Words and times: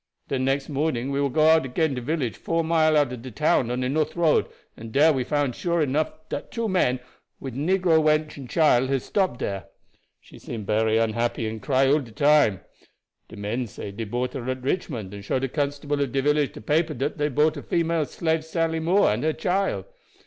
Den 0.29 0.43
next 0.45 0.67
morning 0.67 1.11
we 1.11 1.19
go 1.29 1.47
out 1.49 1.63
again 1.63 1.93
to 1.93 2.01
village 2.01 2.35
four 2.35 2.63
mile 2.63 2.97
out 2.97 3.13
of 3.13 3.21
de 3.21 3.29
town 3.29 3.69
on 3.69 3.81
de 3.81 3.87
north 3.89 4.15
road, 4.15 4.47
and 4.75 4.91
dere 4.91 5.13
we 5.13 5.23
found 5.23 5.53
sure 5.55 5.85
'nough 5.85 6.11
dat 6.27 6.49
two 6.49 6.67
men, 6.67 6.99
wid 7.39 7.53
negro 7.53 8.01
wench 8.03 8.35
and 8.35 8.49
chile, 8.49 8.87
had 8.87 9.03
stopped 9.03 9.41
dere. 9.41 9.65
She 10.19 10.39
seem 10.39 10.63
bery 10.65 10.97
unhappy 10.97 11.45
and 11.47 11.61
cry 11.61 11.85
all 11.85 11.99
de 11.99 12.09
time. 12.13 12.61
De 13.27 13.35
men 13.35 13.67
say 13.67 13.91
dey 13.91 14.05
bought 14.05 14.33
her 14.33 14.49
at 14.49 14.63
Richmond, 14.63 15.13
and 15.13 15.23
show 15.23 15.37
de 15.37 15.47
constable 15.47 16.01
of 16.01 16.11
de 16.11 16.21
village 16.23 16.53
de 16.53 16.61
paper 16.61 16.95
dat 16.95 17.17
dey 17.19 17.25
had 17.25 17.35
bought 17.35 17.57
a 17.57 17.61
female 17.61 18.05
slave 18.07 18.43
Sally 18.43 18.79
Moore 18.79 19.11
and 19.11 19.23
her 19.23 19.33
chile. 19.33 19.83